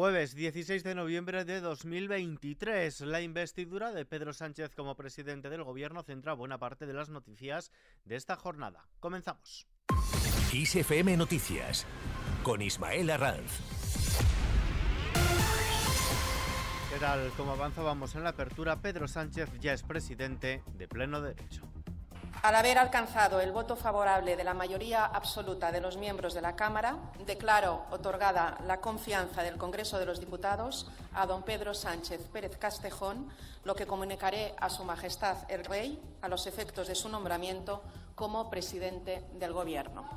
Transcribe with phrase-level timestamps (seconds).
[0.00, 6.02] Jueves 16 de noviembre de 2023, la investidura de Pedro Sánchez como presidente del gobierno
[6.02, 7.70] centra buena parte de las noticias
[8.06, 8.88] de esta jornada.
[8.98, 9.66] Comenzamos.
[10.54, 11.86] ISFM Noticias
[12.42, 13.60] con Ismael Arranz.
[16.90, 17.30] ¿Qué tal?
[17.36, 21.69] Como avanzábamos en la apertura, Pedro Sánchez ya es presidente de pleno derecho.
[22.42, 26.56] Al haber alcanzado el voto favorable de la mayoría absoluta de los miembros de la
[26.56, 26.96] Cámara,
[27.26, 33.28] declaro otorgada la confianza del Congreso de los Diputados a don Pedro Sánchez Pérez Castejón,
[33.64, 37.82] lo que comunicaré a Su Majestad el Rey a los efectos de su nombramiento
[38.14, 40.08] como presidente del Gobierno.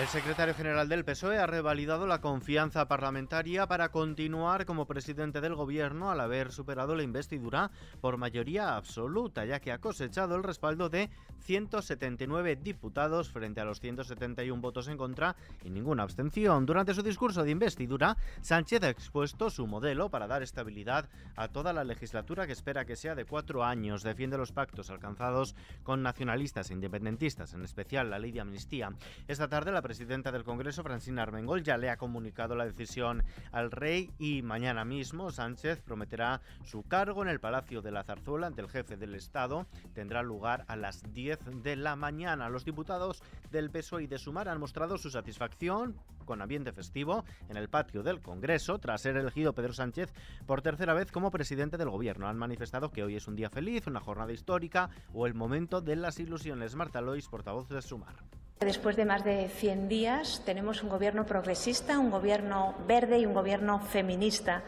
[0.00, 5.54] El secretario general del PSOE ha revalidado la confianza parlamentaria para continuar como presidente del
[5.54, 10.88] gobierno al haber superado la investidura por mayoría absoluta, ya que ha cosechado el respaldo
[10.88, 11.10] de
[11.42, 16.64] 179 diputados frente a los 171 votos en contra y ninguna abstención.
[16.64, 21.74] Durante su discurso de investidura, Sánchez ha expuesto su modelo para dar estabilidad a toda
[21.74, 24.02] la legislatura que espera que sea de cuatro años.
[24.02, 28.90] Defiende los pactos alcanzados con nacionalistas e independentistas, en especial la ley de amnistía.
[29.28, 33.70] Esta tarde la presidenta del Congreso, Francina Armengol, ya le ha comunicado la decisión al
[33.70, 38.62] rey y mañana mismo Sánchez prometerá su cargo en el Palacio de la Zarzuela ante
[38.62, 39.66] el jefe del Estado.
[39.92, 42.48] Tendrá lugar a las 10 de la mañana.
[42.48, 47.56] Los diputados del PSOE y de Sumar han mostrado su satisfacción con ambiente festivo en
[47.56, 50.12] el patio del Congreso tras ser elegido Pedro Sánchez
[50.46, 52.28] por tercera vez como presidente del gobierno.
[52.28, 55.96] Han manifestado que hoy es un día feliz, una jornada histórica o el momento de
[55.96, 56.76] las ilusiones.
[56.76, 58.41] Marta Lois, portavoz de Sumar.
[58.64, 63.34] Después de más de 100 días tenemos un gobierno progresista, un gobierno verde y un
[63.34, 64.62] gobierno feminista.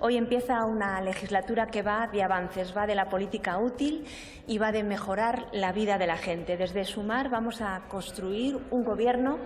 [0.00, 4.04] Hoy empieza una legislatura que va de avances, va de la política útil
[4.46, 6.58] y va de mejorar la vida de la gente.
[6.58, 9.38] Desde Sumar vamos a construir un gobierno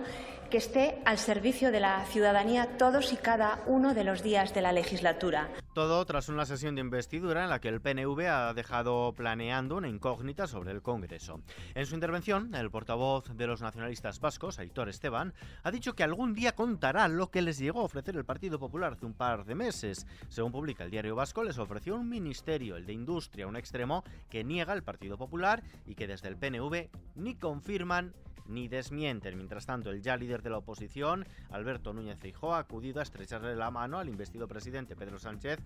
[0.53, 4.61] que esté al servicio de la ciudadanía todos y cada uno de los días de
[4.61, 5.49] la legislatura.
[5.73, 9.87] Todo tras una sesión de investidura en la que el PNV ha dejado planeando una
[9.87, 11.41] incógnita sobre el Congreso.
[11.73, 15.33] En su intervención, el portavoz de los nacionalistas vascos, Aitor Esteban,
[15.63, 18.93] ha dicho que algún día contará lo que les llegó a ofrecer el Partido Popular
[18.93, 20.05] hace un par de meses.
[20.29, 24.43] Según publica el diario vasco, les ofreció un ministerio, el de Industria, un extremo que
[24.43, 28.13] niega el Partido Popular y que desde el PNV ni confirman
[28.47, 29.37] ni desmienten.
[29.37, 33.55] Mientras tanto, el ya líder de la oposición, Alberto Núñez Feijóo, ha acudido a estrecharle
[33.55, 35.59] la mano al investido presidente Pedro Sánchez,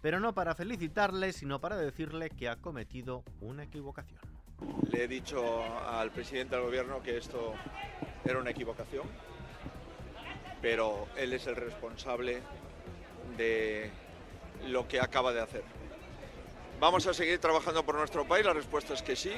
[0.00, 4.20] pero no para felicitarle, sino para decirle que ha cometido una equivocación.
[4.90, 7.54] Le he dicho al presidente del gobierno que esto
[8.24, 9.06] era una equivocación,
[10.60, 12.42] pero él es el responsable
[13.36, 13.90] de
[14.66, 15.62] lo que acaba de hacer.
[16.80, 18.44] ¿Vamos a seguir trabajando por nuestro país?
[18.44, 19.32] La respuesta es que sí.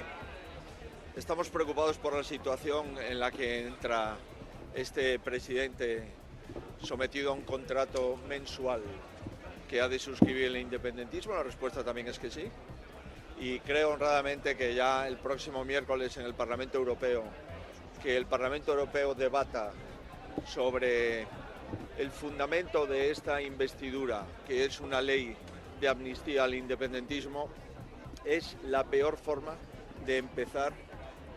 [1.16, 4.16] Estamos preocupados por la situación en la que entra
[4.74, 6.04] este presidente
[6.84, 8.80] sometido a un contrato mensual
[9.68, 11.34] que ha de suscribir el independentismo.
[11.34, 12.48] La respuesta también es que sí.
[13.40, 17.24] Y creo honradamente que ya el próximo miércoles en el Parlamento Europeo,
[18.00, 19.72] que el Parlamento Europeo debata
[20.46, 21.26] sobre
[21.98, 25.36] el fundamento de esta investidura, que es una ley
[25.80, 27.48] de amnistía al independentismo,
[28.24, 29.56] es la peor forma
[30.06, 30.72] de empezar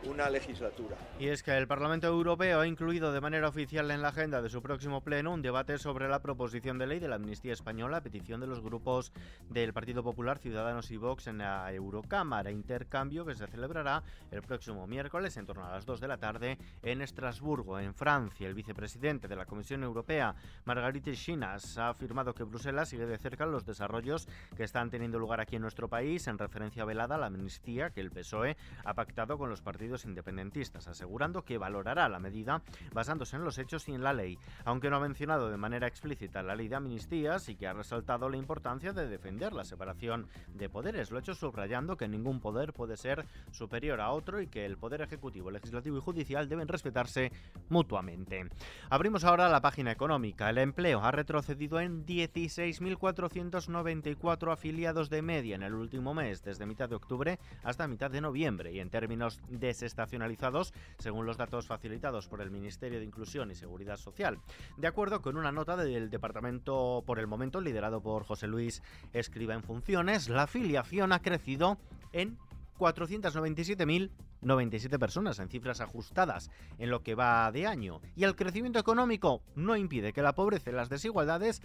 [0.06, 0.96] una legislatura.
[1.20, 4.50] Y es que el Parlamento Europeo ha incluido de manera oficial en la agenda de
[4.50, 8.02] su próximo pleno un debate sobre la proposición de ley de la amnistía española a
[8.02, 9.12] petición de los grupos
[9.50, 14.88] del Partido Popular, Ciudadanos y Vox en la Eurocámara, intercambio que se celebrará el próximo
[14.88, 18.48] miércoles en torno a las 2 de la tarde en Estrasburgo, en Francia.
[18.48, 20.36] El vicepresidente de la Comisión Europea,
[20.66, 25.40] Margarita Chinas, ha afirmado que Bruselas sigue de cerca los desarrollos que están teniendo lugar
[25.40, 29.38] aquí en nuestro país en referencia velada a la amnistía que el PSOE ha pactado
[29.38, 32.62] con los partidos independentistas, asegurando que valorará la medida
[32.92, 36.44] basándose en los hechos y en la ley, aunque no ha mencionado de manera explícita
[36.44, 40.70] la ley de amnistías y que ha resaltado la importancia de defender la separación de
[40.70, 41.12] poderes.
[41.12, 44.78] Lo ha hecho subrayando que ningún poder puede ser superior a otro y que el
[44.78, 47.32] poder ejecutivo, legislativo y judicial deben respetarse
[47.70, 48.50] mutuamente.
[48.90, 50.50] Abrimos ahora la página económica.
[50.50, 56.90] El empleo ha retrocedido en 16.494 afiliados de media en el último mes, desde mitad
[56.90, 62.28] de octubre hasta mitad de noviembre, y en términos de estacionalizados, según los datos facilitados
[62.28, 64.40] por el Ministerio de Inclusión y Seguridad Social.
[64.78, 68.82] De acuerdo con una nota del departamento, por el momento liderado por José Luis
[69.14, 71.78] Escriba en funciones, la afiliación ha crecido
[72.12, 72.38] en
[72.80, 78.00] 497.097 personas en cifras ajustadas en lo que va de año.
[78.16, 81.62] Y el crecimiento económico no impide que la pobreza y las desigualdades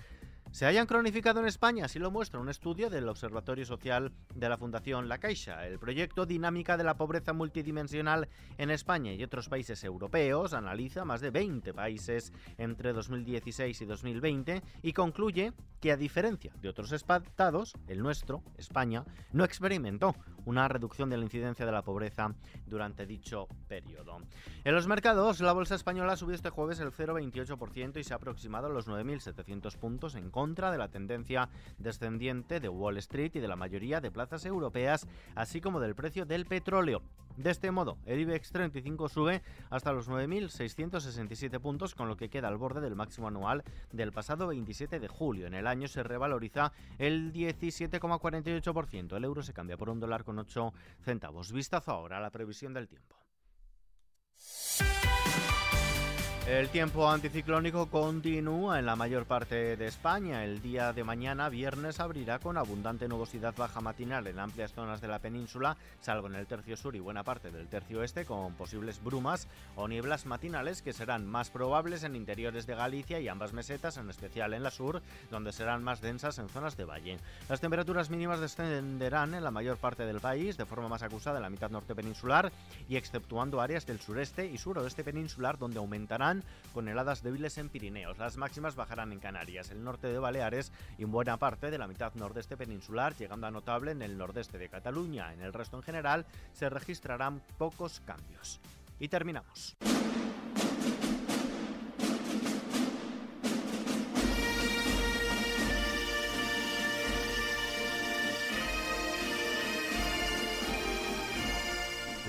[0.51, 4.57] se hayan cronificado en España, así lo muestra un estudio del Observatorio Social de la
[4.57, 5.67] Fundación La Caixa.
[5.67, 11.21] El proyecto Dinámica de la Pobreza Multidimensional en España y otros países europeos analiza más
[11.21, 17.75] de 20 países entre 2016 y 2020 y concluye que a diferencia de otros estados,
[17.87, 20.15] el nuestro, España, no experimentó
[20.49, 22.35] una reducción de la incidencia de la pobreza
[22.67, 24.19] durante dicho periodo.
[24.65, 28.17] En los mercados, la bolsa española ha subido este jueves el 0,28% y se ha
[28.17, 33.41] aproximado a los 9.700 puntos en contra de la tendencia descendiente de Wall Street y
[33.41, 37.03] de la mayoría de plazas europeas, así como del precio del petróleo.
[37.39, 42.49] De este modo, el IBEX 35 sube hasta los 9.667 puntos, con lo que queda
[42.49, 43.63] al borde del máximo anual
[43.93, 45.47] del pasado 27 de julio.
[45.47, 49.17] En el año se revaloriza el 17,48%.
[49.17, 51.53] El euro se cambia por un dólar con 8 centavos.
[51.53, 53.15] Vistazo ahora a la previsión del tiempo.
[56.49, 60.45] El tiempo anticiclónico continúa en la mayor parte de España.
[60.45, 65.09] El día de mañana, viernes, abrirá con abundante nubosidad baja matinal en amplias zonas de
[65.09, 69.05] la península, salvo en el tercio sur y buena parte del tercio oeste, con posibles
[69.05, 69.47] brumas
[69.77, 74.09] o nieblas matinales que serán más probables en interiores de Galicia y ambas mesetas, en
[74.09, 77.19] especial en la sur, donde serán más densas en zonas de valle.
[77.51, 81.43] Las temperaturas mínimas descenderán en la mayor parte del país, de forma más acusada en
[81.43, 82.51] la mitad norte peninsular
[82.89, 86.38] y exceptuando áreas del sureste y suroeste peninsular, donde aumentarán
[86.73, 88.19] con heladas débiles en Pirineos.
[88.19, 91.87] Las máximas bajarán en Canarias, el norte de Baleares y en buena parte de la
[91.89, 95.33] mitad nordeste peninsular, llegando a notable en el nordeste de Cataluña.
[95.33, 98.61] En el resto en general se registrarán pocos cambios.
[98.99, 99.77] Y terminamos.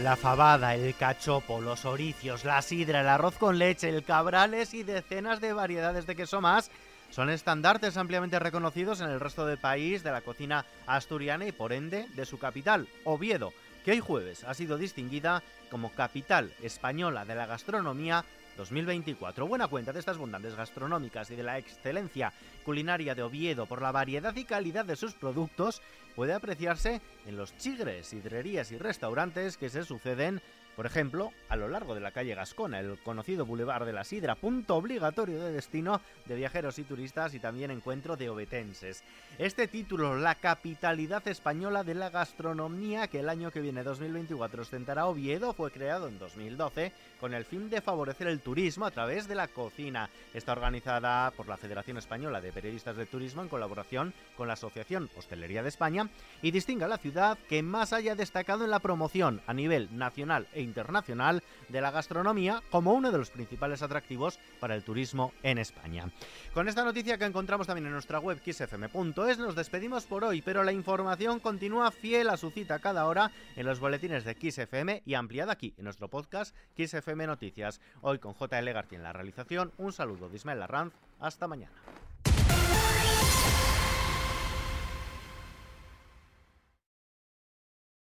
[0.04, 4.84] La fabada, el cachopo, los oricios, la sidra, el arroz con leche, el cabrales y
[4.84, 6.72] decenas de variedades de queso más
[7.10, 11.74] son estandartes ampliamente reconocidos en el resto del país de la cocina asturiana y por
[11.74, 13.52] ende de su capital, Oviedo,
[13.84, 18.24] que hoy jueves ha sido distinguida como capital española de la gastronomía
[18.60, 19.48] 2024.
[19.48, 22.32] Buena cuenta de estas bondades gastronómicas y de la excelencia
[22.64, 25.82] culinaria de Oviedo por la variedad y calidad de sus productos
[26.16, 30.42] puede apreciarse en los chigres, hidrerías y restaurantes que se suceden
[30.80, 34.36] por ejemplo, a lo largo de la calle Gascona, el conocido Boulevard de la Sidra,
[34.36, 39.04] punto obligatorio de destino de viajeros y turistas y también encuentro de obetenses.
[39.38, 45.08] Este título, La capitalidad española de la gastronomía, que el año que viene, 2024, ostentará
[45.08, 49.36] Oviedo, fue creado en 2012 con el fin de favorecer el turismo a través de
[49.36, 50.10] la cocina.
[50.34, 55.10] Está organizada por la Federación Española de Periodistas de Turismo en colaboración con la Asociación
[55.18, 56.08] Hostelería de España
[56.42, 60.48] y distingue a la ciudad que más haya destacado en la promoción a nivel nacional
[60.54, 65.58] e internacional de la gastronomía como uno de los principales atractivos para el turismo en
[65.58, 66.10] España.
[66.54, 70.64] Con esta noticia que encontramos también en nuestra web xfm.es nos despedimos por hoy, pero
[70.64, 75.14] la información continúa fiel a su cita cada hora en los boletines de XFM y
[75.14, 77.82] ampliada aquí en nuestro podcast XFM Noticias.
[78.02, 81.74] Hoy con JL García en la realización, un saludo de Ismael Arranz, hasta mañana.